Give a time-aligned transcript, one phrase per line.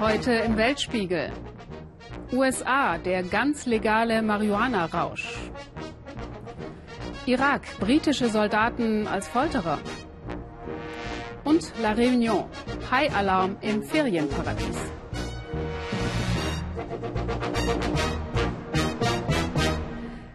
[0.00, 1.32] Heute im Weltspiegel.
[2.32, 5.26] USA, der ganz legale Marihuana-Rausch.
[7.26, 9.80] Irak, britische Soldaten als Folterer.
[11.42, 12.44] Und La Réunion,
[12.92, 14.78] High-Alarm im Ferienparadies.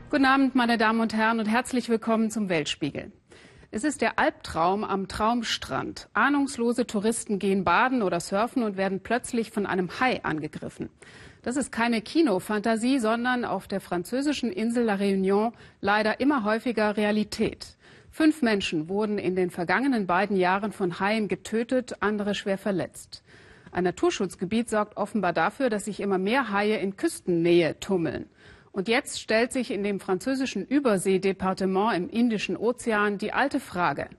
[0.10, 3.14] Guten Abend, meine Damen und Herren, und herzlich willkommen zum Weltspiegel.
[3.76, 6.08] Es ist der Albtraum am Traumstrand.
[6.14, 10.90] Ahnungslose Touristen gehen baden oder surfen und werden plötzlich von einem Hai angegriffen.
[11.42, 17.76] Das ist keine Kinofantasie, sondern auf der französischen Insel La Réunion leider immer häufiger Realität.
[18.12, 23.24] Fünf Menschen wurden in den vergangenen beiden Jahren von Haien getötet, andere schwer verletzt.
[23.72, 28.30] Ein Naturschutzgebiet sorgt offenbar dafür, dass sich immer mehr Haie in Küstennähe tummeln.
[28.74, 34.10] Und jetzt stellt sich in dem französischen Überseedepartement im Indischen Ozean die alte Frage,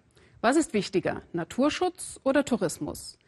[0.41, 3.19] was ist wichtiger, Naturschutz oder Tourismus?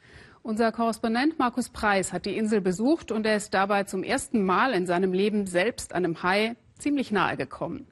[0.42, 4.72] Unser Korrespondent Markus Preis hat die Insel besucht und er ist dabei zum ersten Mal
[4.72, 7.88] in seinem Leben selbst einem Hai ziemlich nahe gekommen.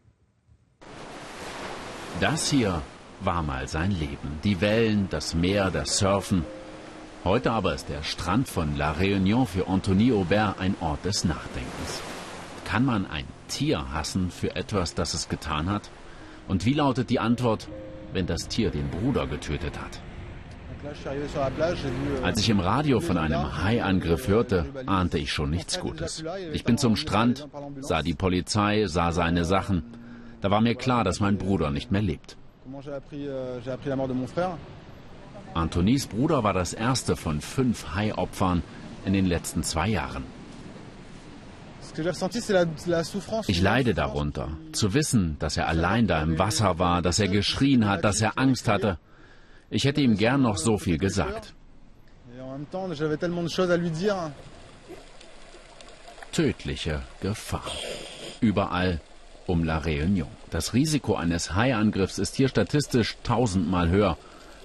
[2.21, 2.83] Das hier
[3.21, 4.39] war mal sein Leben.
[4.45, 6.45] Die Wellen, das Meer, das Surfen.
[7.25, 12.14] Heute aber ist der Strand von La Réunion für Anthony Aubert ein Ort des Nachdenkens.
[12.65, 15.91] Kann man ein Tier hassen für etwas, das es getan hat?
[16.49, 17.69] Und wie lautet die Antwort,
[18.13, 20.01] wenn das Tier den Bruder getötet hat?
[22.23, 26.23] Als ich im Radio von einem Haiangriff hörte, ahnte ich schon nichts Gutes.
[26.53, 27.49] Ich bin zum Strand,
[27.81, 29.83] sah die Polizei, sah seine Sachen.
[30.43, 32.37] Da war mir klar, dass mein Bruder nicht mehr lebt.
[35.55, 38.63] Antonis Bruder war das erste von fünf Hai-Opfern
[39.07, 40.25] in den letzten zwei Jahren.
[43.47, 47.87] Ich leide darunter, zu wissen, dass er allein da im Wasser war, dass er geschrien
[47.87, 48.99] hat, dass er Angst hatte.
[49.71, 51.55] Ich hätte ihm gern noch so viel gesagt.
[56.33, 57.71] Tödliche Gefahr.
[58.41, 59.01] Überall
[59.47, 60.29] um La Réunion.
[60.51, 64.17] Das Risiko eines Haiangriffs ist hier statistisch tausendmal höher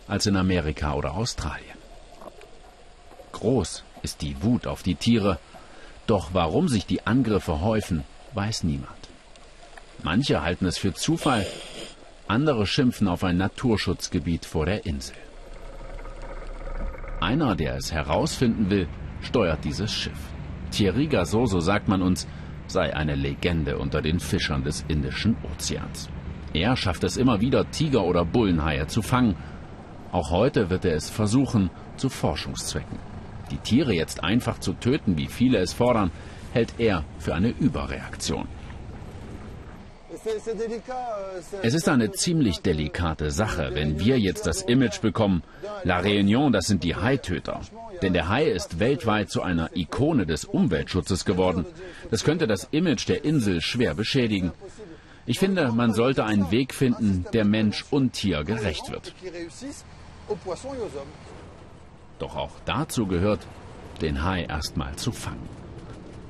[0.08, 1.78] als in Amerika oder Australien.
[3.32, 5.40] Groß ist die Wut auf die Tiere,
[6.10, 8.04] doch warum sich die Angriffe häufen,
[8.34, 8.90] weiß niemand.
[10.04, 11.46] Manche halten es für Zufall,
[12.28, 15.16] andere schimpfen auf ein Naturschutzgebiet vor der Insel.
[17.20, 18.88] Einer, der es herausfinden will,
[19.22, 20.20] steuert dieses Schiff.
[20.72, 22.28] Thierry Gassot, so sagt man uns,
[22.68, 26.10] sei eine Legende unter den Fischern des Indischen Ozeans.
[26.54, 29.36] Er schafft es immer wieder, Tiger oder Bullenhaie zu fangen.
[30.12, 32.98] Auch heute wird er es versuchen, zu Forschungszwecken.
[33.52, 36.12] Die Tiere jetzt einfach zu töten, wie viele es fordern,
[36.54, 38.48] hält er für eine Überreaktion.
[41.62, 45.44] Es ist eine ziemlich delikate Sache, wenn wir jetzt das Image bekommen,
[45.84, 47.62] La Réunion, das sind die Haitöter.
[48.02, 51.66] Denn der Hai ist weltweit zu einer Ikone des Umweltschutzes geworden.
[52.12, 54.52] Das könnte das Image der Insel schwer beschädigen.
[55.26, 59.14] Ich finde, man sollte einen Weg finden, der Mensch und Tier gerecht wird.
[62.20, 63.48] Doch auch dazu gehört,
[64.02, 65.48] den Hai erstmal zu fangen.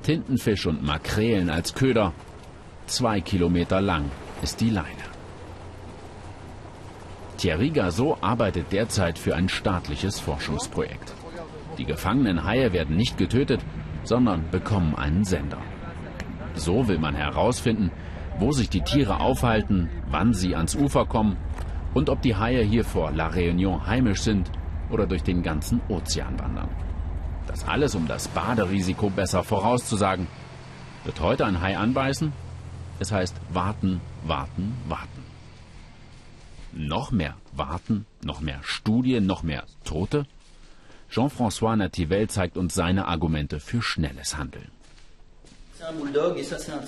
[0.02, 2.12] Tintenfisch und Makrelen als Köder.
[2.86, 4.10] Zwei Kilometer lang
[4.42, 5.10] ist die Leine.
[7.36, 11.12] Thierry Gassot arbeitet derzeit für ein staatliches Forschungsprojekt.
[11.78, 13.60] Die gefangenen Haie werden nicht getötet,
[14.04, 15.62] sondern bekommen einen Sender.
[16.54, 17.90] So will man herausfinden,
[18.38, 21.36] wo sich die Tiere aufhalten, wann sie ans Ufer kommen
[21.94, 24.50] und ob die Haie hier vor La Réunion heimisch sind
[24.90, 26.68] oder durch den ganzen Ozean wandern.
[27.46, 30.26] Das alles, um das Baderisiko besser vorauszusagen.
[31.04, 32.32] Wird heute ein Hai anbeißen?
[32.98, 35.24] Es heißt warten, warten, warten.
[36.72, 40.26] Noch mehr warten, noch mehr Studien, noch mehr Tote?
[41.10, 44.70] Jean-François Nativel zeigt uns seine Argumente für schnelles Handeln.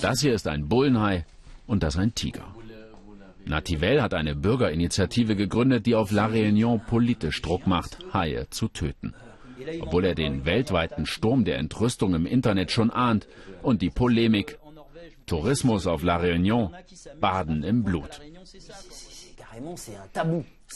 [0.00, 1.24] Das hier ist ein Bullenhai
[1.66, 2.44] und das ein Tiger.
[3.46, 9.14] Nativel hat eine Bürgerinitiative gegründet, die auf La Réunion politisch Druck macht, Haie zu töten.
[9.80, 13.26] Obwohl er den weltweiten Sturm der Entrüstung im Internet schon ahnt
[13.62, 14.58] und die Polemik
[15.26, 16.70] Tourismus auf La Réunion,
[17.20, 18.20] Baden im Blut.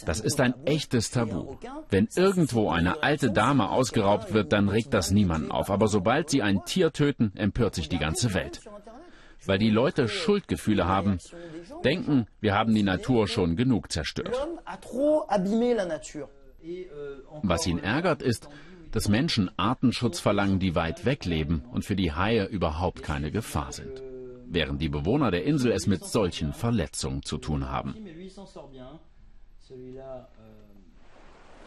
[0.04, 1.56] Das ist ein echtes Tabu.
[1.88, 5.70] Wenn irgendwo eine alte Dame ausgeraubt wird, dann regt das niemanden auf.
[5.70, 8.60] Aber sobald sie ein Tier töten, empört sich die ganze Welt
[9.46, 11.18] weil die Leute Schuldgefühle haben,
[11.84, 14.36] denken, wir haben die Natur schon genug zerstört.
[17.42, 18.48] Was ihn ärgert ist,
[18.92, 23.72] dass Menschen Artenschutz verlangen, die weit weg leben und für die Haie überhaupt keine Gefahr
[23.72, 24.02] sind,
[24.46, 27.94] während die Bewohner der Insel es mit solchen Verletzungen zu tun haben.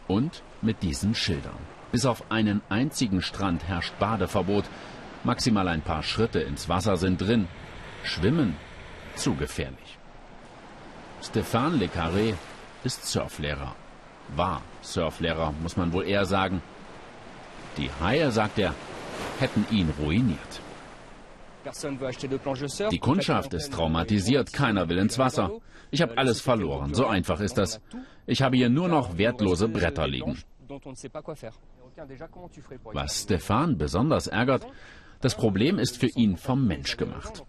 [0.08, 1.58] Und mit diesen Schildern.
[1.92, 4.64] Bis auf einen einzigen Strand herrscht Badeverbot.
[5.22, 7.46] Maximal ein paar Schritte ins Wasser sind drin.
[8.02, 8.56] Schwimmen
[9.14, 9.99] zu gefährlich.
[11.22, 12.34] Stéphane Le Carré
[12.82, 13.74] ist Surflehrer.
[14.36, 16.62] War Surflehrer, muss man wohl eher sagen.
[17.76, 18.74] Die Haie, sagt er,
[19.38, 20.60] hätten ihn ruiniert.
[22.90, 25.50] Die Kundschaft ist traumatisiert, keiner will ins Wasser.
[25.90, 27.80] Ich habe alles verloren, so einfach ist das.
[28.26, 30.38] Ich habe hier nur noch wertlose Bretter liegen.
[32.92, 34.66] Was Stefan besonders ärgert,
[35.20, 37.44] das Problem ist für ihn vom Mensch gemacht.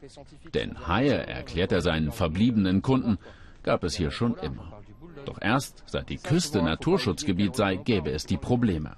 [0.54, 3.18] Denn Haie, erklärt er seinen verbliebenen Kunden,
[3.64, 4.82] gab es hier schon immer.
[5.26, 8.96] Doch erst seit die Küste Naturschutzgebiet sei, gäbe es die Probleme.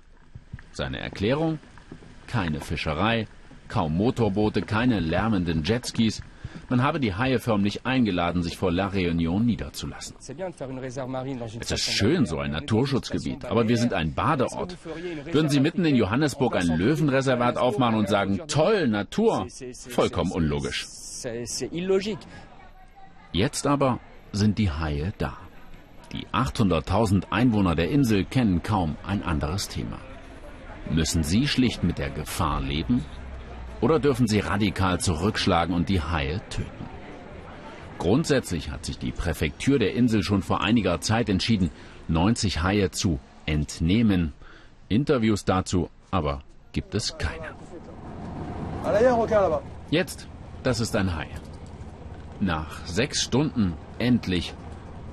[0.71, 1.59] Seine Erklärung?
[2.27, 3.27] Keine Fischerei,
[3.67, 6.23] kaum Motorboote, keine lärmenden Jetskis.
[6.69, 10.15] Man habe die Haie förmlich eingeladen, sich vor La Réunion niederzulassen.
[11.59, 14.77] Es ist schön, so ein Naturschutzgebiet, aber wir sind ein Badeort.
[15.31, 19.47] Würden Sie mitten in Johannesburg ein Löwenreservat aufmachen und sagen, toll, Natur?
[19.89, 20.87] Vollkommen unlogisch.
[23.31, 23.99] Jetzt aber
[24.33, 25.37] sind die Haie da.
[26.11, 29.97] Die 800.000 Einwohner der Insel kennen kaum ein anderes Thema.
[30.91, 33.05] Müssen sie schlicht mit der Gefahr leben?
[33.79, 36.85] Oder dürfen sie radikal zurückschlagen und die Haie töten?
[37.97, 41.69] Grundsätzlich hat sich die Präfektur der Insel schon vor einiger Zeit entschieden,
[42.09, 44.33] 90 Haie zu entnehmen.
[44.89, 46.43] Interviews dazu aber
[46.73, 47.55] gibt es keine.
[49.89, 50.27] Jetzt,
[50.61, 51.27] das ist ein Hai.
[52.39, 54.53] Nach sechs Stunden endlich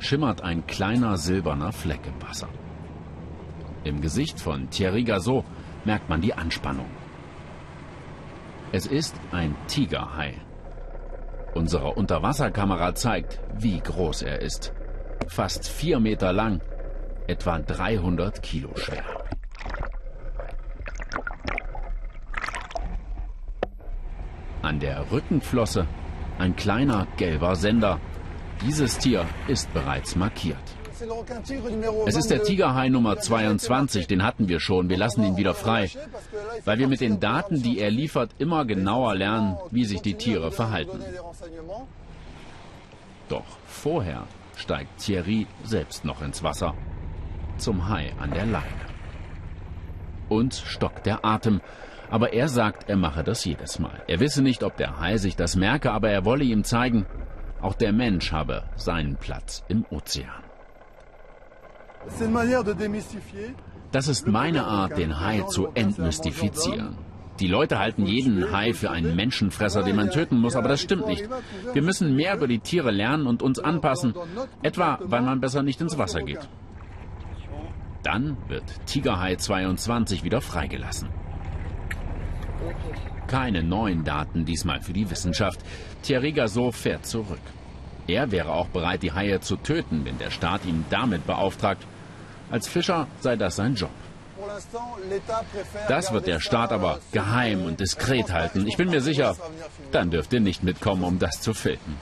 [0.01, 2.49] schimmert ein kleiner silberner Fleck im Wasser.
[3.85, 5.45] Im Gesicht von Thierry Gazot
[5.85, 6.91] merkt man die Anspannung.
[8.73, 10.35] Es ist ein Tigerhai.
[11.55, 14.73] Unsere Unterwasserkamera zeigt, wie groß er ist.
[15.29, 16.61] Fast vier Meter lang,
[17.29, 19.05] etwa 300 Kilo schwer.
[24.63, 25.87] An der Rückenflosse
[26.41, 28.01] ein kleiner gelber Sender.
[28.62, 30.59] Dieses Tier ist bereits markiert.
[32.07, 34.91] Es ist der Tigerhai Nummer 22, den hatten wir schon.
[34.91, 35.89] Wir lassen ihn wieder frei,
[36.67, 40.53] weil wir mit den Daten, die er liefert, immer genauer lernen, wie sich die Tiere
[40.53, 41.01] verhalten.
[43.31, 44.27] Doch vorher
[44.57, 46.75] steigt Thierry selbst noch ins Wasser.
[47.57, 48.91] Zum Hai an der Leine.
[50.29, 51.62] Uns stockt der Atem.
[52.11, 54.03] Aber er sagt, er mache das jedes Mal.
[54.09, 57.07] Er wisse nicht, ob der Hai sich das merke, aber er wolle ihm zeigen,
[57.62, 60.45] auch der Mensch habe seinen Platz im Ozean.
[63.93, 66.97] Das ist meine Art, den Hai zu entmystifizieren.
[67.41, 71.07] Die Leute halten jeden Hai für einen Menschenfresser, den man töten muss, aber das stimmt
[71.07, 71.29] nicht.
[71.73, 74.15] Wir müssen mehr über die Tiere lernen und uns anpassen,
[74.62, 76.49] etwa weil man besser nicht ins Wasser geht.
[78.03, 81.09] Dann wird Tigerhai 22 wieder freigelassen.
[83.27, 85.61] Keine neuen Daten diesmal für die Wissenschaft.
[86.02, 87.41] Thierry Gazot fährt zurück.
[88.06, 91.82] Er wäre auch bereit, die Haie zu töten, wenn der Staat ihn damit beauftragt.
[92.50, 93.91] Als Fischer sei das sein Job.
[95.88, 98.67] Das wird der Staat aber geheim und diskret halten.
[98.67, 99.37] Ich bin mir sicher,
[99.93, 101.99] dann dürft ihr nicht mitkommen, um das zu filmen.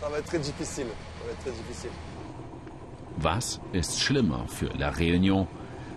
[3.17, 5.47] Was ist schlimmer für La Réunion,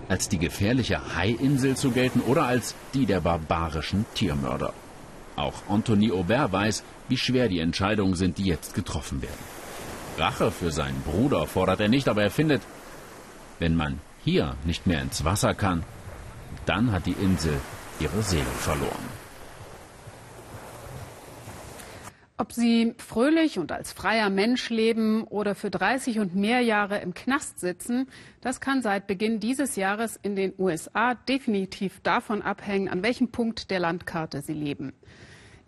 [0.10, 4.74] als die gefährliche Haiinsel zu gelten oder als die der barbarischen Tiermörder?
[5.42, 9.44] Auch Anthony Aubert weiß, wie schwer die Entscheidungen sind, die jetzt getroffen werden.
[10.18, 12.62] Rache für seinen Bruder fordert er nicht, aber er findet,
[13.58, 15.84] wenn man hier nicht mehr ins Wasser kann,
[16.68, 17.60] dann hat die Insel
[18.00, 19.22] ihre Seele verloren.
[22.38, 27.14] Ob sie fröhlich und als freier Mensch leben oder für 30 und mehr Jahre im
[27.14, 28.08] Knast sitzen,
[28.42, 33.72] das kann seit Beginn dieses Jahres in den USA definitiv davon abhängen, an welchem Punkt
[33.72, 34.94] der Landkarte sie leben.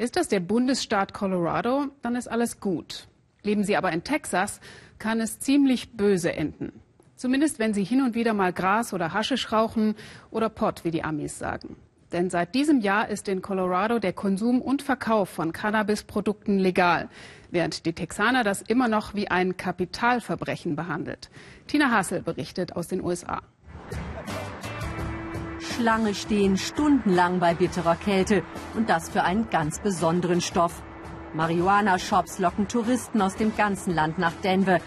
[0.04, 3.08] Ist das der Bundesstaat Colorado, dann ist alles gut.
[3.42, 4.60] Leben Sie aber in Texas,
[5.00, 6.74] kann es ziemlich böse enden.
[7.16, 9.96] Zumindest wenn Sie hin und wieder mal Gras oder Haschisch rauchen
[10.30, 11.78] oder Pott, wie die Amis sagen.
[12.12, 17.08] Denn seit diesem Jahr ist in Colorado der Konsum und Verkauf von Cannabisprodukten legal,
[17.50, 21.30] während die Texaner das immer noch wie ein Kapitalverbrechen behandelt.
[21.68, 23.42] Tina Hassel berichtet aus den USA.
[25.76, 28.44] Schlange stehen stundenlang bei bitterer Kälte
[28.76, 30.84] und das für einen ganz besonderen Stoff.
[31.34, 34.78] Marihuana-Shops locken Touristen aus dem ganzen Land nach Denver.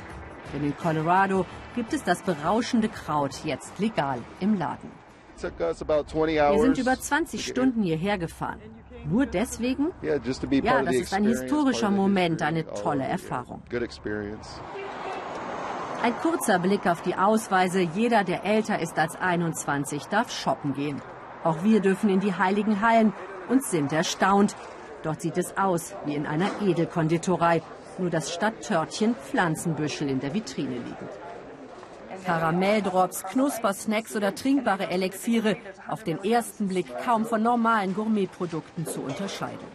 [0.53, 4.91] Denn in Colorado gibt es das berauschende Kraut jetzt legal im Laden.
[5.39, 8.61] Wir sind über 20 Stunden hierher gefahren.
[9.05, 9.89] Nur deswegen?
[10.03, 13.61] Ja, das ist ein historischer Moment, eine tolle Erfahrung.
[16.03, 17.81] Ein kurzer Blick auf die Ausweise.
[17.81, 21.03] Jeder, der älter ist als 21, darf shoppen gehen.
[21.43, 23.13] Auch wir dürfen in die heiligen Hallen
[23.49, 24.55] und sind erstaunt.
[25.03, 27.63] Dort sieht es aus wie in einer Edelkonditorei,
[27.99, 31.09] nur dass statt Törtchen Pflanzenbüschel in der Vitrine liegen.
[32.25, 39.67] Karamelldrops, Knuspersnacks oder trinkbare Elixiere, auf den ersten Blick kaum von normalen Gourmetprodukten zu unterscheiden.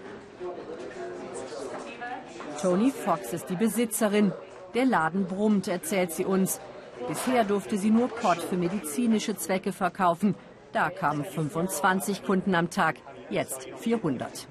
[2.62, 4.34] Tony Fox ist die Besitzerin.
[4.74, 6.60] Der Laden brummt, erzählt sie uns.
[7.08, 10.36] Bisher durfte sie nur Pott für medizinische Zwecke verkaufen.
[10.72, 12.96] Da kamen 25 Kunden am Tag,
[13.30, 14.48] jetzt 400.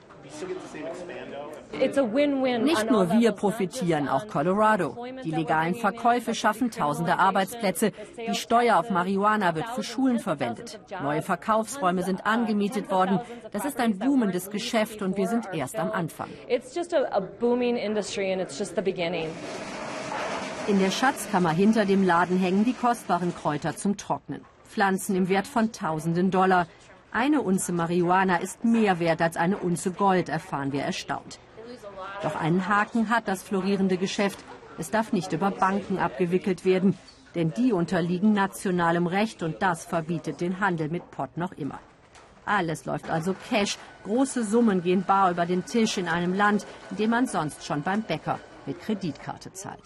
[1.73, 4.97] Nicht nur wir profitieren, auch Colorado.
[5.25, 7.93] Die legalen Verkäufe schaffen tausende Arbeitsplätze.
[8.29, 10.81] Die Steuer auf Marihuana wird für Schulen verwendet.
[11.03, 13.21] Neue Verkaufsräume sind angemietet worden.
[13.51, 16.29] Das ist ein boomendes Geschäft und wir sind erst am Anfang.
[20.71, 24.45] In der Schatzkammer hinter dem Laden hängen die kostbaren Kräuter zum Trocknen.
[24.69, 26.69] Pflanzen im Wert von tausenden Dollar.
[27.11, 31.41] Eine Unze Marihuana ist mehr wert als eine Unze Gold, erfahren wir erstaunt.
[32.23, 34.39] Doch einen Haken hat das florierende Geschäft.
[34.79, 36.97] Es darf nicht über Banken abgewickelt werden,
[37.35, 41.81] denn die unterliegen nationalem Recht und das verbietet den Handel mit Pott noch immer.
[42.47, 43.77] Alles läuft also Cash.
[44.05, 47.83] Große Summen gehen bar über den Tisch in einem Land, in dem man sonst schon
[47.83, 48.39] beim Bäcker
[48.71, 49.83] mit Kreditkarte zahlt.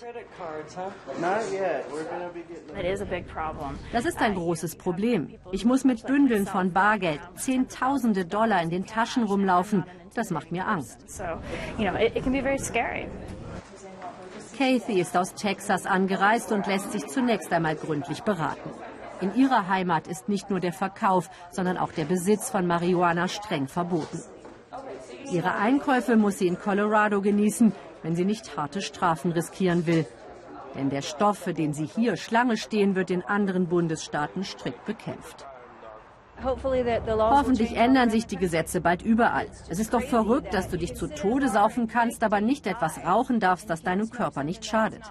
[3.92, 5.38] Das ist ein großes Problem.
[5.52, 9.84] Ich muss mit Bündeln von Bargeld Zehntausende Dollar in den Taschen rumlaufen.
[10.14, 10.98] Das macht mir Angst.
[14.58, 18.70] Kathy ist aus Texas angereist und lässt sich zunächst einmal gründlich beraten.
[19.20, 23.66] In ihrer Heimat ist nicht nur der Verkauf, sondern auch der Besitz von Marihuana streng
[23.66, 24.22] verboten.
[25.30, 27.72] Ihre Einkäufe muss sie in Colorado genießen,
[28.04, 30.06] wenn sie nicht harte Strafen riskieren will.
[30.76, 35.46] Denn der Stoff, für den sie hier Schlange stehen, wird in anderen Bundesstaaten strikt bekämpft.
[36.42, 39.46] Hoffentlich ändern sich die Gesetze bald überall.
[39.68, 43.40] Es ist doch verrückt, dass du dich zu Tode saufen kannst, aber nicht etwas rauchen
[43.40, 45.02] darfst, das deinem Körper nicht schadet.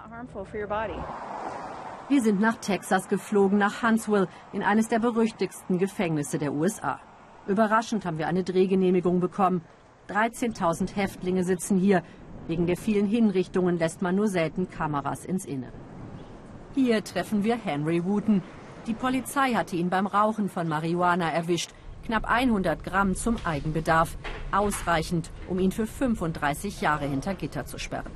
[2.08, 7.00] Wir sind nach Texas geflogen, nach Huntsville, in eines der berüchtigsten Gefängnisse der USA.
[7.48, 9.62] Überraschend haben wir eine Drehgenehmigung bekommen.
[10.10, 12.02] 13.000 Häftlinge sitzen hier,
[12.46, 15.72] Wegen der vielen Hinrichtungen lässt man nur selten Kameras ins Innere.
[16.74, 18.42] Hier treffen wir Henry Wooten.
[18.86, 21.70] Die Polizei hatte ihn beim Rauchen von Marihuana erwischt.
[22.04, 24.18] Knapp 100 Gramm zum Eigenbedarf.
[24.52, 28.12] Ausreichend, um ihn für 35 Jahre hinter Gitter zu sperren.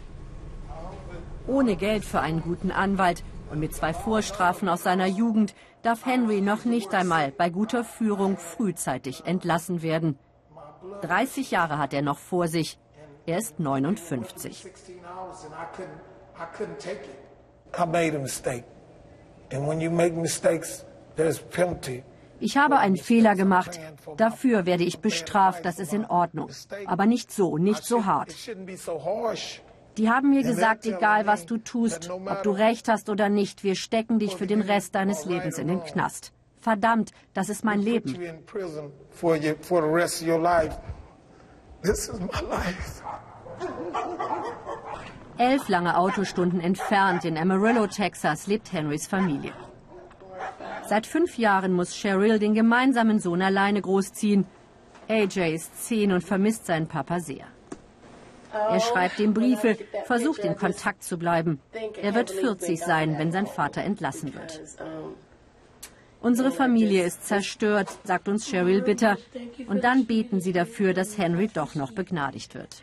[1.46, 6.42] Ohne Geld für einen guten Anwalt und mit zwei Vorstrafen aus seiner Jugend darf Henry
[6.42, 10.18] noch nicht einmal bei guter Führung frühzeitig entlassen werden.
[11.00, 12.78] 30 Jahre hat er noch vor sich.
[13.28, 14.64] Er ist 59.
[22.40, 23.80] Ich habe einen Fehler gemacht.
[24.16, 25.66] Dafür werde ich bestraft.
[25.66, 26.48] Das ist in Ordnung.
[26.86, 28.34] Aber nicht so, nicht so hart.
[29.98, 33.74] Die haben mir gesagt, egal was du tust, ob du recht hast oder nicht, wir
[33.74, 36.32] stecken dich für den Rest deines Lebens in den Knast.
[36.60, 38.16] Verdammt, das ist mein Leben.
[41.82, 43.02] This is my life.
[45.38, 49.52] Elf lange Autostunden entfernt in Amarillo, Texas, lebt Henrys Familie.
[50.88, 54.46] Seit fünf Jahren muss Cheryl den gemeinsamen Sohn alleine großziehen.
[55.08, 57.46] AJ ist zehn und vermisst seinen Papa sehr.
[58.52, 61.60] Er schreibt ihm Briefe, versucht in Kontakt zu bleiben.
[62.02, 64.60] Er wird 40 sein, wenn sein Vater entlassen wird.
[66.20, 69.16] Unsere Familie ist zerstört, sagt uns Cheryl bitter.
[69.68, 72.82] Und dann beten sie dafür, dass Henry doch noch begnadigt wird.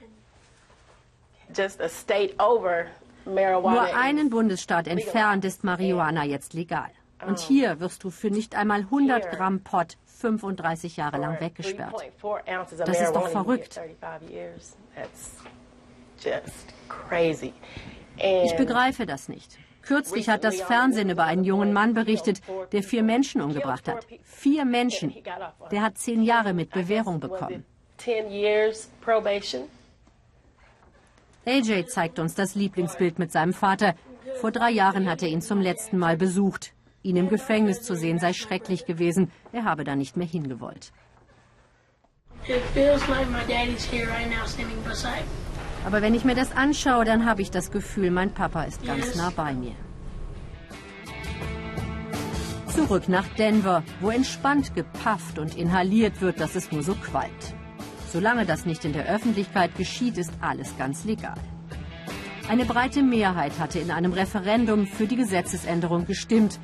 [3.26, 6.90] Nur einen Bundesstaat entfernt ist Marihuana jetzt legal.
[7.26, 11.94] Und hier wirst du für nicht einmal 100 Gramm Pot 35 Jahre lang weggesperrt.
[12.86, 13.80] Das ist doch verrückt.
[18.18, 19.58] Ich begreife das nicht.
[19.86, 24.06] Kürzlich hat das Fernsehen über einen jungen Mann berichtet, der vier Menschen umgebracht hat.
[24.24, 25.14] Vier Menschen.
[25.72, 27.64] Der hat zehn Jahre mit Bewährung bekommen.
[31.46, 33.96] AJ zeigt uns das Lieblingsbild mit seinem Vater.
[34.42, 36.74] Vor drei Jahren hat er ihn zum letzten Mal besucht.
[37.04, 39.32] Ihn im Gefängnis zu sehen sei schrecklich gewesen.
[39.54, 40.92] Er habe da nicht mehr hingewollt.
[45.86, 49.16] Aber wenn ich mir das anschaue, dann habe ich das Gefühl, mein Papa ist ganz
[49.16, 49.76] nah bei mir.
[52.68, 57.56] Zurück nach Denver, wo entspannt gepafft und inhaliert wird, dass es nur so qualmt.
[58.12, 61.38] Solange das nicht in der Öffentlichkeit geschieht, ist alles ganz legal.
[62.50, 66.60] Eine breite Mehrheit hatte in einem Referendum für die Gesetzesänderung gestimmt.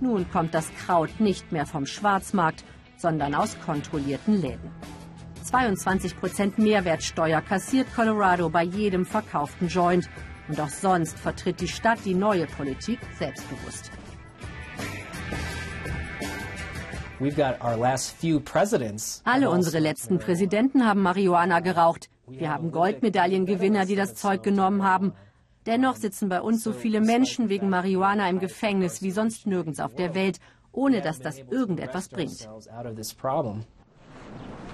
[0.00, 2.64] Nun kommt das Kraut nicht mehr vom Schwarzmarkt,
[2.96, 4.70] sondern aus kontrollierten Läden.
[5.52, 10.08] 22 Prozent Mehrwertsteuer kassiert Colorado bei jedem verkauften Joint.
[10.48, 13.90] Und auch sonst vertritt die Stadt die neue Politik selbstbewusst.
[19.24, 22.08] Alle unsere letzten Präsidenten haben Marihuana geraucht.
[22.26, 25.12] Wir haben Goldmedaillengewinner, die das Zeug genommen haben.
[25.66, 29.94] Dennoch sitzen bei uns so viele Menschen wegen Marihuana im Gefängnis wie sonst nirgends auf
[29.94, 30.40] der Welt,
[30.72, 32.48] ohne dass das irgendetwas bringt.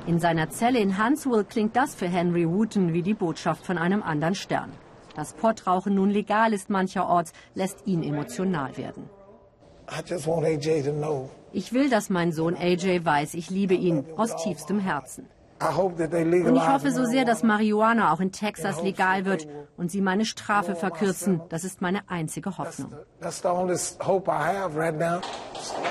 [0.08, 4.02] In seiner Zelle in Huntsville klingt das für Henry Wooten wie die Botschaft von einem
[4.02, 4.72] anderen Stern.
[5.14, 9.10] Dass Pottrauchen nun legal ist mancherorts, lässt ihn emotional werden.
[11.52, 15.26] Ich will, dass mein Sohn AJ weiß, ich liebe ihn aus tiefstem Herzen.
[15.60, 19.46] Und ich hoffe so sehr, dass Marihuana auch in Texas legal wird
[19.76, 21.42] und sie meine Strafe verkürzen.
[21.50, 22.94] Das ist meine einzige Hoffnung.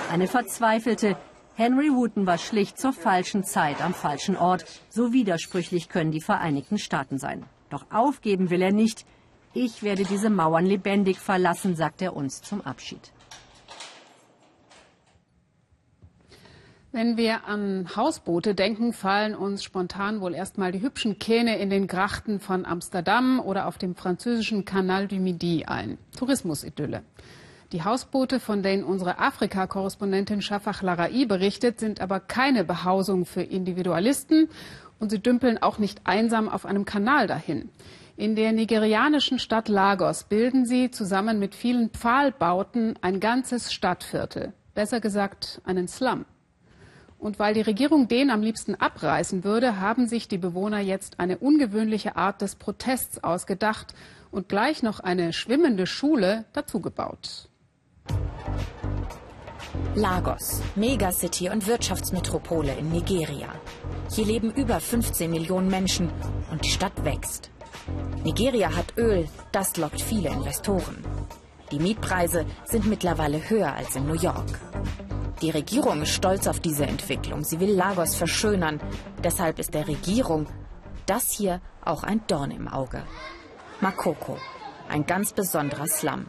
[0.09, 1.17] Eine verzweifelte
[1.57, 4.63] Henry Wooten war schlicht zur falschen Zeit am falschen Ort.
[4.89, 7.45] So widersprüchlich können die Vereinigten Staaten sein.
[7.71, 9.07] Doch aufgeben will er nicht.
[9.55, 13.11] Ich werde diese Mauern lebendig verlassen, sagt er uns zum Abschied.
[16.91, 21.87] Wenn wir an Hausboote denken, fallen uns spontan wohl erstmal die hübschen Kähne in den
[21.87, 25.97] Grachten von Amsterdam oder auf dem französischen Canal du Midi ein.
[26.15, 27.01] Tourismusidylle.
[27.73, 34.47] Die Hausboote, von denen unsere Afrika-Korrespondentin Shafak Larai berichtet, sind aber keine Behausung für Individualisten
[34.99, 37.69] und sie dümpeln auch nicht einsam auf einem Kanal dahin.
[38.15, 45.01] In der nigerianischen Stadt Lagos bilden sie zusammen mit vielen Pfahlbauten ein ganzes Stadtviertel, besser
[45.01, 46.23] gesagt einen Slum.
[47.19, 51.37] Und weil die Regierung den am liebsten abreißen würde, haben sich die Bewohner jetzt eine
[51.37, 53.93] ungewöhnliche Art des Protests ausgedacht
[54.31, 57.46] und gleich noch eine schwimmende Schule dazugebaut.
[59.95, 63.49] Lagos, Megacity und Wirtschaftsmetropole in Nigeria.
[64.11, 66.11] Hier leben über 15 Millionen Menschen
[66.51, 67.49] und die Stadt wächst.
[68.23, 71.03] Nigeria hat Öl, das lockt viele Investoren.
[71.71, 74.59] Die Mietpreise sind mittlerweile höher als in New York.
[75.41, 77.43] Die Regierung ist stolz auf diese Entwicklung.
[77.43, 78.79] Sie will Lagos verschönern.
[79.23, 80.47] Deshalb ist der Regierung
[81.07, 83.03] das hier auch ein Dorn im Auge.
[83.81, 84.37] Makoko,
[84.89, 86.27] ein ganz besonderer Slum.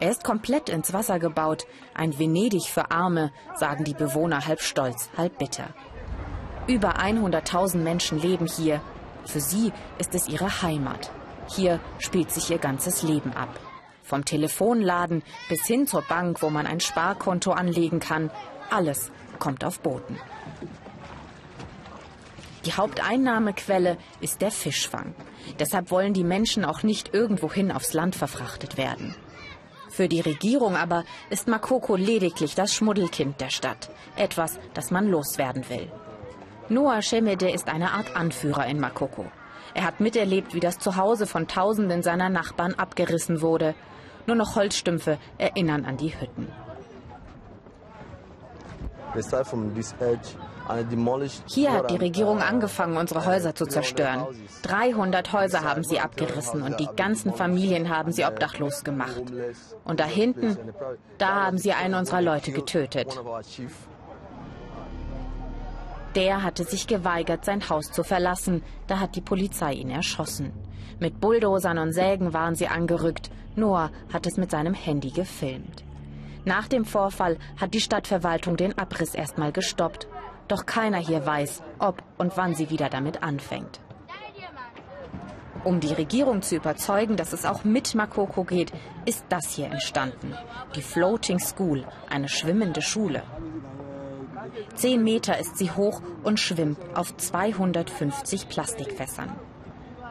[0.00, 1.66] Er ist komplett ins Wasser gebaut.
[1.94, 5.74] Ein Venedig für Arme, sagen die Bewohner halb stolz, halb bitter.
[6.66, 8.80] Über 100.000 Menschen leben hier.
[9.26, 11.10] Für sie ist es ihre Heimat.
[11.48, 13.60] Hier spielt sich ihr ganzes Leben ab.
[14.02, 18.30] Vom Telefonladen bis hin zur Bank, wo man ein Sparkonto anlegen kann.
[18.70, 20.18] Alles kommt auf Booten.
[22.64, 25.14] Die Haupteinnahmequelle ist der Fischfang.
[25.58, 29.14] Deshalb wollen die Menschen auch nicht irgendwohin aufs Land verfrachtet werden.
[29.90, 33.90] Für die Regierung aber ist Makoko lediglich das Schmuddelkind der Stadt.
[34.16, 35.90] Etwas, das man loswerden will.
[36.68, 39.26] Noah Shemede ist eine Art Anführer in Makoko.
[39.74, 43.74] Er hat miterlebt, wie das Zuhause von Tausenden seiner Nachbarn abgerissen wurde.
[44.26, 46.48] Nur noch Holzstümpfe erinnern an die Hütten.
[51.46, 54.26] Hier hat die Regierung angefangen, unsere Häuser zu zerstören.
[54.62, 59.22] 300 Häuser haben sie abgerissen und die ganzen Familien haben sie obdachlos gemacht.
[59.84, 60.56] Und da hinten,
[61.18, 63.20] da haben sie einen unserer Leute getötet.
[66.14, 68.62] Der hatte sich geweigert, sein Haus zu verlassen.
[68.88, 70.52] Da hat die Polizei ihn erschossen.
[70.98, 73.30] Mit Bulldozern und Sägen waren sie angerückt.
[73.54, 75.84] Noah hat es mit seinem Handy gefilmt.
[76.44, 80.08] Nach dem Vorfall hat die Stadtverwaltung den Abriss erstmal gestoppt.
[80.50, 83.80] Doch keiner hier weiß, ob und wann sie wieder damit anfängt.
[85.64, 88.72] Um die Regierung zu überzeugen, dass es auch mit Makoko geht,
[89.04, 90.34] ist das hier entstanden.
[90.74, 93.22] Die Floating School, eine schwimmende Schule.
[94.74, 99.30] Zehn Meter ist sie hoch und schwimmt auf 250 Plastikfässern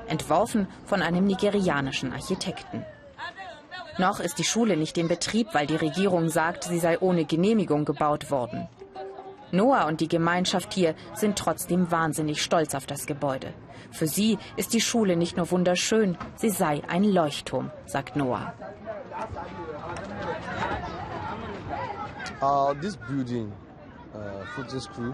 [0.09, 2.85] entworfen von einem nigerianischen Architekten.
[3.97, 7.85] Noch ist die Schule nicht in Betrieb, weil die Regierung sagt, sie sei ohne Genehmigung
[7.85, 8.67] gebaut worden.
[9.51, 13.53] Noah und die Gemeinschaft hier sind trotzdem wahnsinnig stolz auf das Gebäude.
[13.91, 18.53] Für sie ist die Schule nicht nur wunderschön, sie sei ein Leuchtturm, sagt Noah.
[22.41, 23.51] Uh, this building,
[24.13, 25.13] uh, School,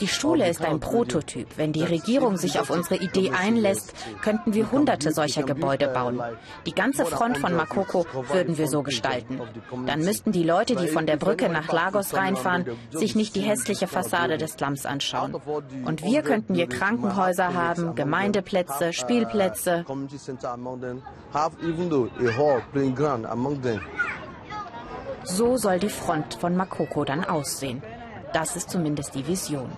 [0.00, 1.48] die Schule ist ein Prototyp.
[1.56, 6.20] Wenn die Regierung sich auf unsere Idee einlässt, könnten wir hunderte solcher Gebäude bauen.
[6.66, 9.40] Die ganze Front von Makoko würden wir so gestalten.
[9.86, 13.86] Dann müssten die Leute, die von der Brücke nach Lagos reinfahren, sich nicht die hässliche
[13.86, 15.34] Fassade des Slums anschauen.
[15.84, 19.84] Und wir könnten hier Krankenhäuser haben, Gemeindeplätze, Spielplätze.
[25.24, 27.82] So soll die Front von Makoko dann aussehen.
[28.32, 29.70] Das ist zumindest die Vision.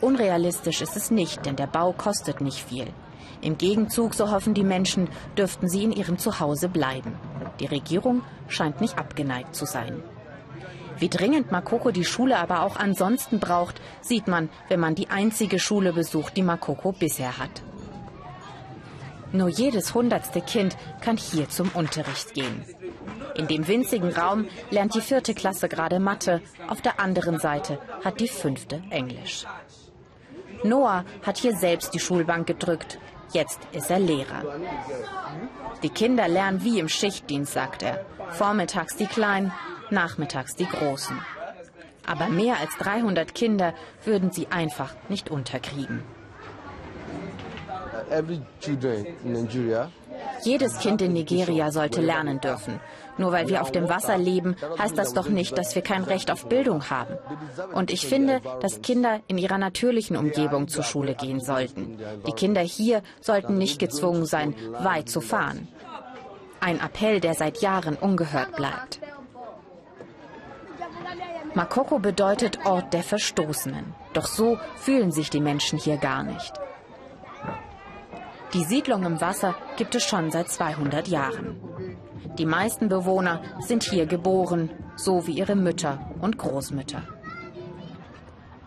[0.00, 2.86] Unrealistisch ist es nicht, denn der Bau kostet nicht viel.
[3.42, 7.14] Im Gegenzug, so hoffen die Menschen, dürften sie in ihrem Zuhause bleiben.
[7.58, 10.02] Die Regierung scheint nicht abgeneigt zu sein.
[10.98, 15.58] Wie dringend Makoko die Schule aber auch ansonsten braucht, sieht man, wenn man die einzige
[15.58, 17.62] Schule besucht, die Makoko bisher hat.
[19.32, 22.64] Nur jedes hundertste Kind kann hier zum Unterricht gehen.
[23.36, 28.20] In dem winzigen Raum lernt die vierte Klasse gerade Mathe, auf der anderen Seite hat
[28.20, 29.46] die fünfte Englisch.
[30.62, 32.98] Noah hat hier selbst die Schulbank gedrückt.
[33.32, 34.42] Jetzt ist er Lehrer.
[35.82, 38.04] Die Kinder lernen wie im Schichtdienst, sagt er.
[38.30, 39.52] Vormittags die Kleinen,
[39.90, 41.18] nachmittags die Großen.
[42.06, 46.02] Aber mehr als 300 Kinder würden sie einfach nicht unterkriegen.
[50.42, 52.80] Jedes Kind in Nigeria sollte lernen dürfen.
[53.18, 56.30] Nur weil wir auf dem Wasser leben, heißt das doch nicht, dass wir kein Recht
[56.30, 57.18] auf Bildung haben.
[57.74, 61.98] Und ich finde, dass Kinder in ihrer natürlichen Umgebung zur Schule gehen sollten.
[62.26, 65.68] Die Kinder hier sollten nicht gezwungen sein, weit zu fahren.
[66.60, 69.00] Ein Appell, der seit Jahren ungehört bleibt.
[71.54, 73.94] Makoko bedeutet Ort der Verstoßenen.
[74.12, 76.52] Doch so fühlen sich die Menschen hier gar nicht.
[78.52, 81.60] Die Siedlung im Wasser gibt es schon seit 200 Jahren.
[82.36, 87.02] Die meisten Bewohner sind hier geboren, so wie ihre Mütter und Großmütter.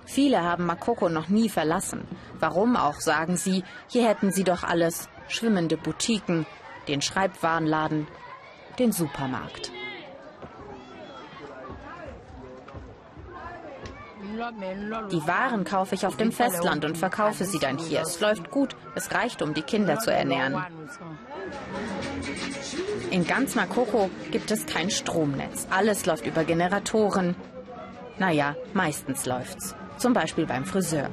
[0.06, 2.08] Viele haben Makoko noch nie verlassen.
[2.40, 5.10] Warum auch, sagen sie, hier hätten sie doch alles.
[5.28, 6.46] Schwimmende Boutiquen,
[6.88, 8.08] den Schreibwarenladen,
[8.80, 9.72] den Supermarkt.
[15.12, 18.02] Die Waren kaufe ich auf dem Festland und verkaufe sie dann hier.
[18.02, 20.64] Es läuft gut, es reicht, um die Kinder zu ernähren.
[23.12, 25.68] In ganz Makoko gibt es kein Stromnetz.
[25.70, 27.36] Alles läuft über Generatoren.
[28.18, 29.76] Naja, meistens läuft's.
[29.98, 31.10] Zum Beispiel beim Friseur.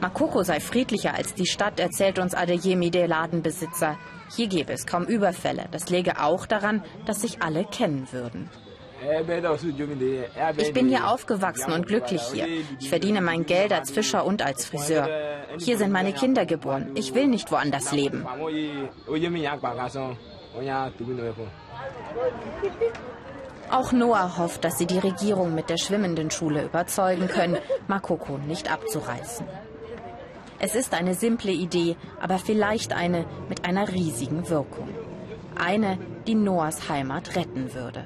[0.00, 3.96] Makoko sei friedlicher als die Stadt, erzählt uns Adeyemi, der Ladenbesitzer.
[4.34, 5.66] Hier gäbe es kaum Überfälle.
[5.70, 8.50] Das läge auch daran, dass sich alle kennen würden.
[10.56, 12.46] Ich bin hier aufgewachsen und glücklich hier.
[12.80, 15.08] Ich verdiene mein Geld als Fischer und als Friseur.
[15.58, 16.90] Hier sind meine Kinder geboren.
[16.94, 18.26] Ich will nicht woanders leben.
[23.70, 28.72] Auch Noah hofft, dass sie die Regierung mit der schwimmenden Schule überzeugen können, Makoko nicht
[28.72, 29.46] abzureißen.
[30.58, 34.88] Es ist eine simple Idee, aber vielleicht eine mit einer riesigen Wirkung.
[35.56, 38.04] Eine, die Noahs Heimat retten würde.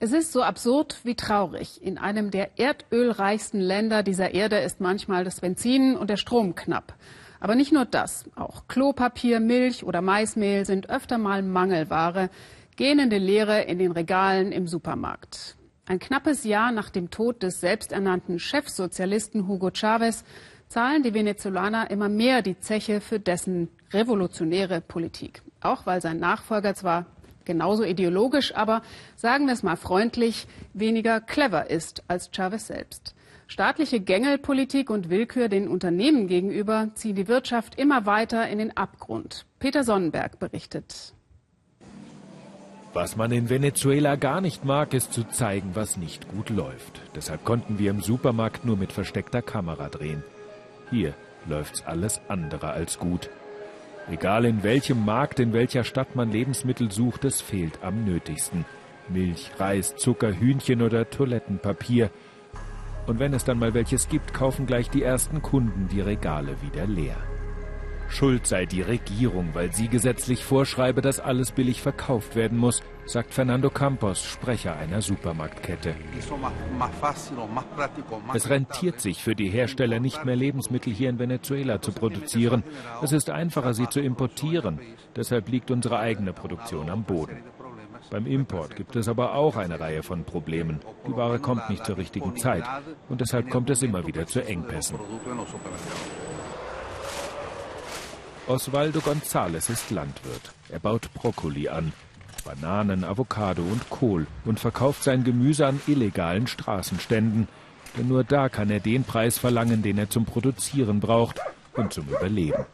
[0.00, 1.82] Es ist so absurd wie traurig.
[1.82, 6.94] In einem der erdölreichsten Länder dieser Erde ist manchmal das Benzin und der Strom knapp.
[7.40, 8.24] Aber nicht nur das.
[8.34, 12.28] Auch Klopapier, Milch oder Maismehl sind öfter mal Mangelware,
[12.76, 15.56] gähnende Leere in den Regalen im Supermarkt.
[15.86, 20.24] Ein knappes Jahr nach dem Tod des selbsternannten Chefsozialisten Hugo Chavez
[20.68, 25.42] zahlen die Venezolaner immer mehr die Zeche für dessen revolutionäre Politik.
[25.60, 27.06] Auch weil sein Nachfolger zwar
[27.44, 28.82] genauso ideologisch, aber
[29.16, 33.14] sagen wir es mal freundlich, weniger clever ist als Chavez selbst.
[33.46, 39.46] Staatliche Gängelpolitik und Willkür den Unternehmen gegenüber ziehen die Wirtschaft immer weiter in den Abgrund.
[39.58, 41.14] Peter Sonnenberg berichtet.
[42.94, 47.02] Was man in Venezuela gar nicht mag, ist zu zeigen, was nicht gut läuft.
[47.16, 50.22] Deshalb konnten wir im Supermarkt nur mit versteckter Kamera drehen.
[50.90, 51.14] Hier
[51.46, 53.30] läuft's alles andere als gut.
[54.10, 58.66] Egal in welchem Markt, in welcher Stadt man Lebensmittel sucht, es fehlt am nötigsten.
[59.08, 62.10] Milch, Reis, Zucker, Hühnchen oder Toilettenpapier.
[63.06, 66.86] Und wenn es dann mal welches gibt, kaufen gleich die ersten Kunden die Regale wieder
[66.86, 67.16] leer.
[68.08, 73.34] Schuld sei die Regierung, weil sie gesetzlich vorschreibe, dass alles billig verkauft werden muss, sagt
[73.34, 75.94] Fernando Campos, Sprecher einer Supermarktkette.
[78.32, 82.62] Es rentiert sich für die Hersteller nicht mehr Lebensmittel hier in Venezuela zu produzieren.
[83.02, 84.80] Es ist einfacher, sie zu importieren.
[85.16, 87.42] Deshalb liegt unsere eigene Produktion am Boden.
[88.10, 90.80] Beim Import gibt es aber auch eine Reihe von Problemen.
[91.06, 92.64] Die Ware kommt nicht zur richtigen Zeit
[93.08, 94.98] und deshalb kommt es immer wieder zu Engpässen.
[98.46, 100.52] Osvaldo González ist Landwirt.
[100.68, 101.94] Er baut Brokkoli an,
[102.44, 107.48] Bananen, Avocado und Kohl und verkauft sein Gemüse an illegalen Straßenständen.
[107.96, 111.40] Denn nur da kann er den Preis verlangen, den er zum Produzieren braucht
[111.72, 112.66] und zum Überleben.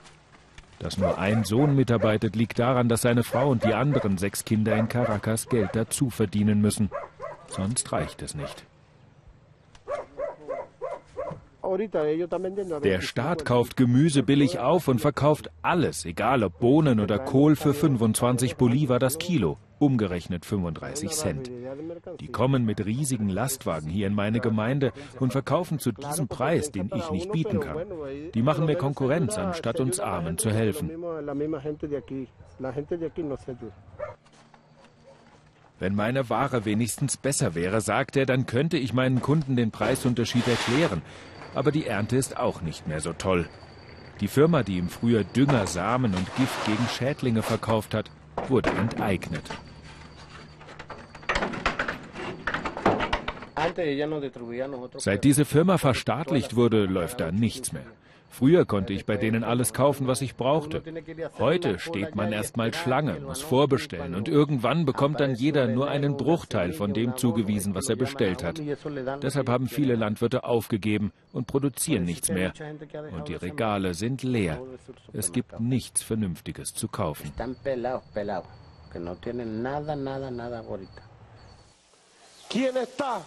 [0.81, 4.75] Dass nur ein Sohn mitarbeitet, liegt daran, dass seine Frau und die anderen sechs Kinder
[4.77, 6.91] in Caracas Geld dazu verdienen müssen.
[7.49, 8.65] Sonst reicht es nicht.
[12.83, 17.75] Der Staat kauft Gemüse billig auf und verkauft alles, egal ob Bohnen oder Kohl, für
[17.75, 19.57] 25 Bolivar das Kilo.
[19.79, 21.51] umgerechnet 35 Cent.
[22.21, 26.91] Die kommen mit riesigen Lastwagen hier in meine Gemeinde und verkaufen zu diesem Preis, den
[26.95, 27.87] ich nicht bieten kann.
[28.35, 30.91] Die machen mir Konkurrenz, anstatt uns Armen zu helfen.
[35.79, 40.47] Wenn meine Ware wenigstens besser wäre, sagt er, dann könnte ich meinen Kunden den Preisunterschied
[40.47, 41.01] erklären.
[41.55, 43.49] Aber die Ernte ist auch nicht mehr so toll.
[44.21, 48.11] Die Firma, die ihm früher Dünger, Samen und Gift gegen Schädlinge verkauft hat,
[48.49, 49.45] wurde enteignet.
[54.97, 57.87] Seit diese Firma verstaatlicht wurde, läuft da nichts mehr.
[58.31, 60.83] Früher konnte ich bei denen alles kaufen, was ich brauchte.
[61.39, 66.73] Heute steht man erstmal Schlange, muss vorbestellen und irgendwann bekommt dann jeder nur einen Bruchteil
[66.73, 68.63] von dem zugewiesen, was er bestellt hat.
[69.23, 72.53] Deshalb haben viele Landwirte aufgegeben und produzieren nichts mehr.
[73.13, 74.63] Und die Regale sind leer.
[75.13, 77.33] Es gibt nichts Vernünftiges zu kaufen.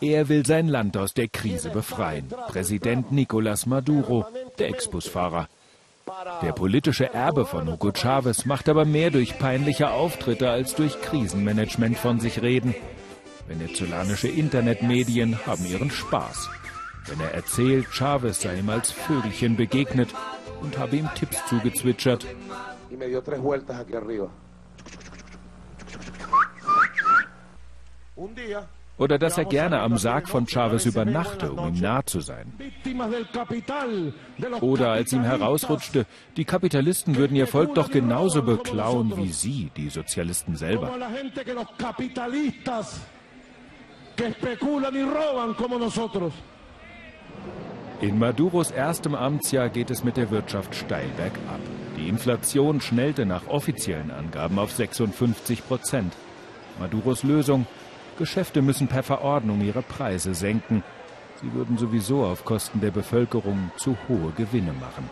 [0.01, 2.27] Er will sein Land aus der Krise befreien.
[2.47, 4.25] Präsident Nicolás Maduro,
[4.59, 5.47] der Ex-Busfahrer.
[6.41, 11.97] Der politische Erbe von Hugo Chavez macht aber mehr durch peinliche Auftritte als durch Krisenmanagement
[11.97, 12.75] von sich reden.
[13.47, 16.49] Venezolanische Internetmedien haben ihren Spaß.
[17.07, 20.09] Wenn er erzählt, Chavez sei ihm als Vögelchen begegnet
[20.61, 22.25] und habe ihm Tipps zugezwitschert.
[28.15, 32.21] Un día oder dass er gerne am Sarg von Chavez übernachte, um ihm nah zu
[32.21, 32.53] sein.
[34.61, 36.05] Oder als ihm herausrutschte,
[36.37, 40.91] die Kapitalisten würden ihr Volk doch genauso beklauen wie sie, die Sozialisten selber.
[48.01, 51.59] In Maduros erstem Amtsjahr geht es mit der Wirtschaft steil bergab.
[51.97, 56.13] Die Inflation schnellte nach offiziellen Angaben auf 56 Prozent.
[56.79, 57.65] Maduros Lösung
[58.17, 60.83] Geschäfte müssen per Verordnung ihre Preise senken.
[61.41, 65.09] Sie würden sowieso auf Kosten der Bevölkerung zu hohe Gewinne machen.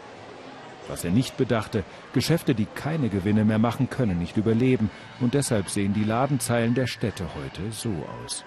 [0.87, 1.83] Was er nicht bedachte,
[2.13, 4.89] Geschäfte, die keine Gewinne mehr machen, können nicht überleben.
[5.19, 8.43] Und deshalb sehen die Ladenzeilen der Städte heute so aus.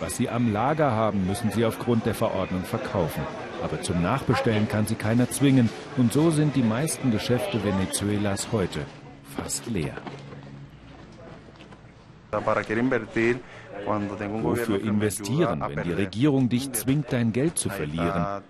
[0.00, 3.22] Was sie am Lager haben, müssen sie aufgrund der Verordnung verkaufen.
[3.62, 5.70] Aber zum Nachbestellen kann sie keiner zwingen.
[5.96, 8.80] Und so sind die meisten Geschäfte Venezuelas heute
[9.36, 9.94] fast leer.
[13.86, 18.42] Wofür investieren, wenn die Regierung dich zwingt, dein Geld zu verlieren?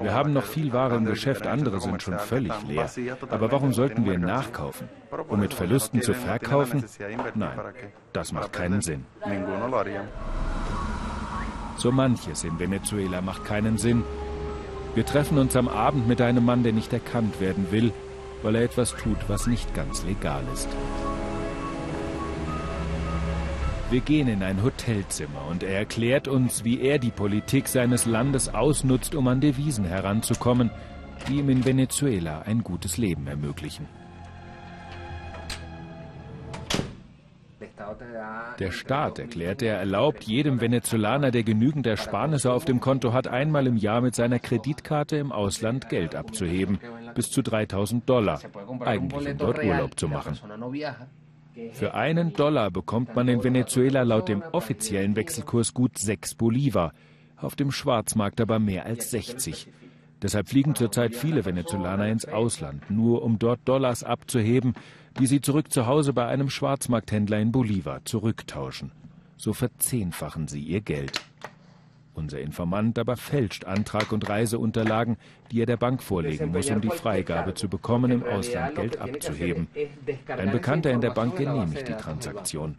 [0.00, 2.90] Wir haben noch viel Ware im Geschäft, andere sind schon völlig leer.
[3.30, 4.88] Aber warum sollten wir nachkaufen?
[5.28, 6.84] Um mit Verlusten zu verkaufen?
[7.34, 7.58] Nein,
[8.12, 9.04] das macht keinen Sinn.
[11.76, 14.02] So manches in Venezuela macht keinen Sinn.
[14.94, 17.92] Wir treffen uns am Abend mit einem Mann, der nicht erkannt werden will,
[18.42, 20.68] weil er etwas tut, was nicht ganz legal ist.
[23.90, 28.52] Wir gehen in ein Hotelzimmer und er erklärt uns, wie er die Politik seines Landes
[28.52, 30.70] ausnutzt, um an Devisen heranzukommen,
[31.26, 33.86] die ihm in Venezuela ein gutes Leben ermöglichen.
[38.58, 43.66] Der Staat, erklärt er, erlaubt jedem Venezolaner, der genügend Ersparnisse auf dem Konto hat, einmal
[43.66, 46.78] im Jahr mit seiner Kreditkarte im Ausland Geld abzuheben,
[47.14, 48.40] bis zu 3000 Dollar,
[48.80, 50.38] eigentlich um dort Urlaub zu machen.
[51.72, 56.92] Für einen Dollar bekommt man in Venezuela laut dem offiziellen Wechselkurs gut 6 Bolivar,
[57.36, 59.68] auf dem Schwarzmarkt aber mehr als 60.
[60.20, 64.74] Deshalb fliegen zurzeit viele Venezolaner ins Ausland, nur um dort Dollars abzuheben,
[65.18, 68.92] die sie zurück zu Hause bei einem Schwarzmarkthändler in Bolivar zurücktauschen.
[69.36, 71.20] So verzehnfachen sie ihr Geld.
[72.18, 75.16] Unser Informant aber fälscht Antrag und Reiseunterlagen,
[75.52, 79.68] die er der Bank vorlegen muss, um die Freigabe zu bekommen, im Ausland Geld abzuheben.
[80.26, 82.76] Ein Bekannter in der Bank genehmigt die Transaktion.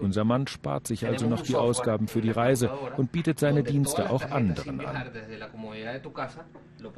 [0.00, 4.08] Unser Mann spart sich also noch die Ausgaben für die Reise und bietet seine Dienste
[4.08, 5.04] auch anderen an.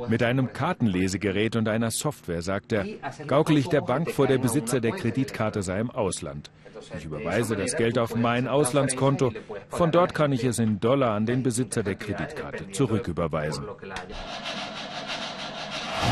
[0.09, 2.87] Mit einem Kartenlesegerät und einer Software, sagt er,
[3.27, 6.51] gaukel ich der Bank vor, der Besitzer der Kreditkarte sei im Ausland.
[6.97, 9.33] Ich überweise das Geld auf mein Auslandskonto.
[9.69, 13.65] Von dort kann ich es in Dollar an den Besitzer der Kreditkarte zurücküberweisen.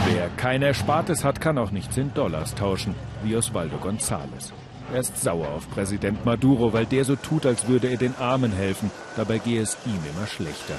[0.07, 4.53] Wer kein Erspartes hat, kann auch nichts in Dollars tauschen, wie Osvaldo González.
[4.92, 8.53] Er ist sauer auf Präsident Maduro, weil der so tut, als würde er den Armen
[8.53, 8.90] helfen.
[9.16, 10.74] Dabei gehe es ihm immer schlechter.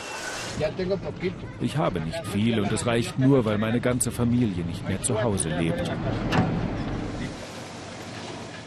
[1.60, 5.22] Ich habe nicht viel und es reicht nur, weil meine ganze Familie nicht mehr zu
[5.22, 5.92] Hause lebt.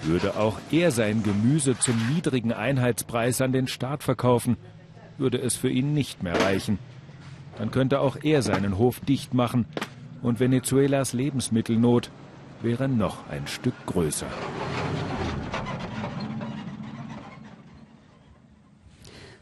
[0.02, 4.56] Würde auch er sein Gemüse zum niedrigen Einheitspreis an den Staat verkaufen,
[5.18, 6.78] würde es für ihn nicht mehr reichen.
[7.58, 9.66] Dann könnte auch er seinen Hof dicht machen
[10.22, 12.10] und Venezuelas Lebensmittelnot
[12.62, 14.26] wäre noch ein Stück größer.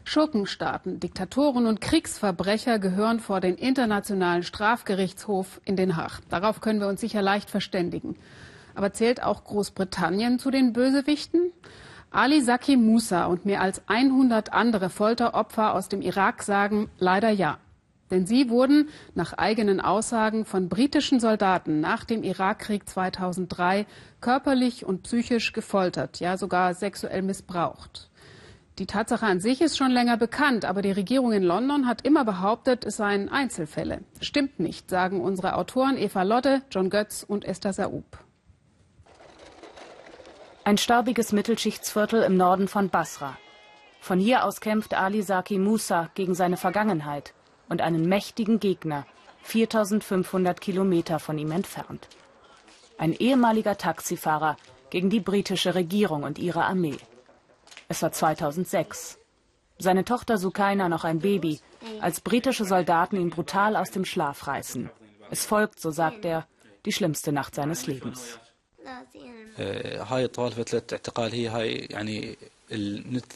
[0.03, 6.21] Schurkenstaaten, Diktatoren und Kriegsverbrecher gehören vor den Internationalen Strafgerichtshof in Den Haag.
[6.29, 8.15] Darauf können wir uns sicher leicht verständigen.
[8.77, 11.51] Aber zählt auch Großbritannien zu den Bösewichten?
[12.11, 17.57] Ali Saki Musa und mehr als 100 andere Folteropfer aus dem Irak sagen leider ja.
[18.11, 23.87] Denn sie wurden nach eigenen Aussagen von britischen Soldaten nach dem Irakkrieg 2003
[24.21, 28.11] körperlich und psychisch gefoltert, ja sogar sexuell missbraucht.
[28.77, 32.25] Die Tatsache an sich ist schon länger bekannt, aber die Regierung in London hat immer
[32.25, 34.01] behauptet, es seien Einzelfälle.
[34.21, 38.26] Stimmt nicht, sagen unsere Autoren Eva Lotte, John Götz und Esther Saub.
[40.67, 43.37] Ein staubiges Mittelschichtsviertel im Norden von Basra.
[44.01, 47.33] Von hier aus kämpft Ali Saki Musa gegen seine Vergangenheit
[47.69, 49.05] und einen mächtigen Gegner,
[49.43, 52.09] 4500 Kilometer von ihm entfernt.
[52.97, 54.57] Ein ehemaliger Taxifahrer
[54.89, 56.97] gegen die britische Regierung und ihre Armee.
[57.87, 59.19] Es war 2006.
[59.77, 61.61] Seine Tochter Sukaina noch ein Baby,
[62.01, 64.89] als britische Soldaten ihn brutal aus dem Schlaf reißen.
[65.31, 66.45] Es folgt, so sagt er,
[66.83, 68.37] die schlimmste Nacht seines Lebens.